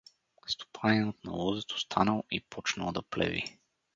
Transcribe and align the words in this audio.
Стопанинът 0.47 1.23
на 1.23 1.31
лозето 1.31 1.79
станал 1.79 2.23
и 2.31 2.41
почнал 2.41 2.91
да 2.91 3.01
плеви. 3.01 3.57